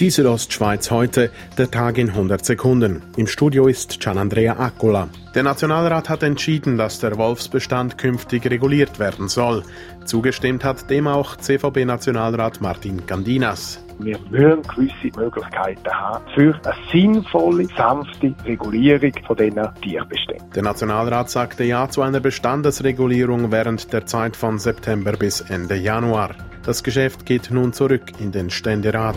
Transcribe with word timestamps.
Die 0.00 0.08
Südostschweiz 0.08 0.90
heute, 0.90 1.30
der 1.58 1.70
Tag 1.70 1.98
in 1.98 2.08
100 2.08 2.42
Sekunden. 2.42 3.02
Im 3.18 3.26
Studio 3.26 3.66
ist 3.66 4.00
Gianandrea 4.00 4.58
Accola. 4.58 5.10
Der 5.34 5.42
Nationalrat 5.42 6.08
hat 6.08 6.22
entschieden, 6.22 6.78
dass 6.78 7.00
der 7.00 7.18
Wolfsbestand 7.18 7.98
künftig 7.98 8.46
reguliert 8.46 8.98
werden 8.98 9.28
soll. 9.28 9.62
Zugestimmt 10.06 10.64
hat 10.64 10.88
dem 10.88 11.06
auch 11.06 11.36
CVB-Nationalrat 11.36 12.62
Martin 12.62 13.06
Gandinas. 13.06 13.84
Wir 13.98 14.18
müssen 14.30 14.62
gewisse 14.62 15.18
Möglichkeiten 15.18 15.90
haben 15.90 16.24
für 16.34 16.58
eine 16.64 16.74
sinnvolle, 16.90 17.68
sanfte 17.76 18.34
Regulierung 18.46 19.12
von 19.26 19.36
diesen 19.36 19.68
Tierbeständen. 19.82 20.50
Der 20.54 20.62
Nationalrat 20.62 21.28
sagte 21.28 21.64
Ja 21.64 21.90
zu 21.90 22.00
einer 22.00 22.20
Bestandesregulierung 22.20 23.52
während 23.52 23.92
der 23.92 24.06
Zeit 24.06 24.34
von 24.34 24.58
September 24.58 25.12
bis 25.12 25.42
Ende 25.42 25.76
Januar. 25.76 26.30
Das 26.64 26.82
Geschäft 26.82 27.26
geht 27.26 27.50
nun 27.50 27.74
zurück 27.74 28.12
in 28.18 28.32
den 28.32 28.48
Ständerat. 28.48 29.16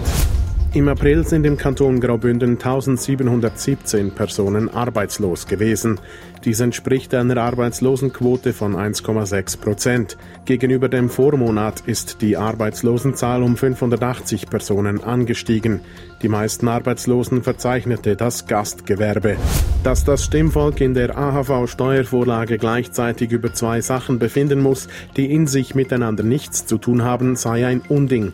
Im 0.73 0.88
April 0.88 1.23
sind 1.23 1.45
im 1.45 1.55
Kanton 1.55 2.00
Graubünden 2.00 2.54
1717 2.54 4.09
Personen 4.09 4.70
arbeitslos 4.70 5.45
gewesen. 5.45 6.00
Dies 6.45 6.62
entspricht 6.62 7.14
einer 7.14 7.38
Arbeitslosenquote 7.38 8.54
von 8.54 8.76
1,6 8.76 9.59
Prozent. 9.59 10.17
Gegenüber 10.45 10.90
dem 10.90 11.12
Vormonat 11.12 11.81
ist 11.81 12.23
die 12.23 12.38
Arbeitslosenzahl 12.38 13.44
um 13.44 13.55
580 13.55 14.50
Personen 14.50 15.04
angestiegen. 15.04 15.81
Die 16.23 16.28
meisten 16.28 16.67
Arbeitslosen 16.67 17.44
verzeichnete 17.44 18.16
das 18.16 18.48
Gastgewerbe. 18.48 19.38
Dass 19.84 20.03
das 20.03 20.23
Stimmvolk 20.23 20.81
in 20.81 20.95
der 20.95 21.16
AHV-Steuervorlage 21.16 22.58
gleichzeitig 22.58 23.31
über 23.31 23.53
zwei 23.53 23.81
Sachen 23.81 24.17
befinden 24.17 24.59
muss, 24.59 24.88
die 25.17 25.31
in 25.31 25.45
sich 25.45 25.76
miteinander 25.76 26.23
nichts 26.23 26.66
zu 26.66 26.80
tun 26.80 27.03
haben, 27.03 27.36
sei 27.36 27.64
ein 27.67 27.81
Unding. 27.81 28.34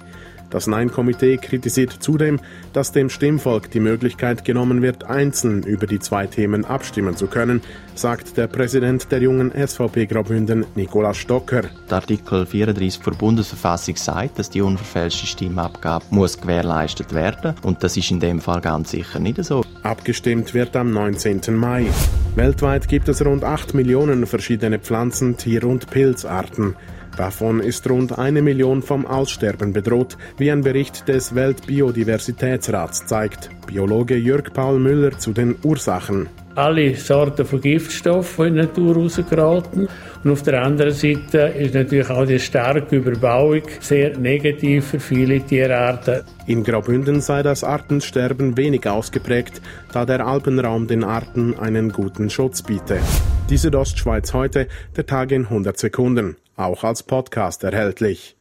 Das 0.49 0.66
Nein-Komitee 0.66 1.38
kritisiert 1.38 1.95
zudem, 1.99 2.39
dass 2.73 2.92
dem 2.92 3.09
Stimmvolk 3.09 3.69
die 3.72 3.80
Möglichkeit 3.80 4.45
genommen 4.45 4.81
wird, 4.81 5.03
einzeln 5.03 5.64
über 5.64 5.86
die 5.86 6.00
zwei 6.00 6.25
Themen 6.25 6.66
abstimmen 6.66 7.16
zu 7.16 7.28
können, 7.28 7.61
sagt 7.94 8.38
der 8.38 8.47
Präsident 8.47 9.11
der 9.11 9.22
jungen 9.22 9.52
SVP 9.52 10.08
Graubünden, 10.08 10.66
Nikolaus 10.75 11.17
Stocker. 11.17 11.64
Der 11.89 11.97
Artikel 11.97 12.45
34 12.45 13.02
der 13.03 13.11
Bundesverfassung 13.11 13.95
sagt, 13.95 14.39
dass 14.39 14.50
die 14.50 14.61
unverfälschte 14.61 15.27
Stimmabgabe 15.27 16.05
muss 16.09 16.39
gewährleistet 16.39 17.14
werden 17.14 17.55
und 17.61 17.83
das 17.83 17.97
ist 17.97 18.09
in 18.09 18.20
dem 18.20 18.42
Fall 18.42 18.61
ganz 18.61 18.92
sicher 18.92 19.20
nicht 19.20 19.44
so. 19.44 19.64
Abgestimmt 19.83 20.53
wird 20.53 20.75
am 20.75 20.92
19. 20.92 21.55
Mai. 21.55 21.88
Weltweit 22.36 22.88
gibt 22.88 23.09
es 23.09 23.23
rund 23.23 23.44
8 23.44 23.73
Millionen 23.73 24.25
verschiedene 24.25 24.80
Pflanzen, 24.80 25.38
Tier- 25.38 25.66
und 25.66 25.89
Pilzarten. 25.89 26.75
Davon 27.17 27.59
ist 27.59 27.89
rund 27.89 28.17
eine 28.17 28.41
Million 28.41 28.81
vom 28.81 29.05
Aussterben 29.05 29.73
bedroht, 29.73 30.17
wie 30.38 30.52
ein 30.52 30.61
Bericht 30.61 31.07
des 31.07 31.35
Weltbiodiversitätsrats 31.35 33.05
zeigt. 33.05 33.49
Biologe 33.67 34.15
Jörg 34.15 34.53
Paul 34.53 34.79
Müller 34.79 35.17
zu 35.17 35.33
den 35.33 35.55
Ursachen. 35.63 36.30
Alle 36.55 36.95
Sorten 36.95 37.45
von 37.45 37.61
Giftstoffen 37.61 38.47
in 38.47 38.53
die 38.55 38.61
Natur 38.61 38.95
rausgeraten. 38.95 39.87
Und 40.23 40.31
auf 40.31 40.43
der 40.43 40.61
anderen 40.61 40.91
Seite 40.91 41.53
ist 41.57 41.73
natürlich 41.73 42.09
auch 42.09 42.25
die 42.25 42.39
starke 42.39 42.97
Überbauung 42.97 43.61
sehr 43.80 44.17
negativ 44.17 44.87
für 44.87 44.99
viele 44.99 45.39
Tierarten. 45.39 46.21
In 46.47 46.63
Graubünden 46.63 47.21
sei 47.21 47.43
das 47.43 47.63
Artensterben 47.63 48.57
wenig 48.57 48.87
ausgeprägt, 48.87 49.61
da 49.93 50.05
der 50.05 50.25
Alpenraum 50.25 50.87
den 50.87 51.03
Arten 51.03 51.57
einen 51.57 51.91
guten 51.91 52.30
Schutz 52.30 52.61
biete. 52.61 52.99
Die 53.49 53.57
Südostschweiz 53.57 54.33
heute, 54.33 54.67
der 54.97 55.05
Tag 55.05 55.31
in 55.31 55.45
100 55.45 55.77
Sekunden 55.77 56.35
auch 56.59 56.83
als 56.83 57.03
Podcast 57.03 57.63
erhältlich. 57.63 58.39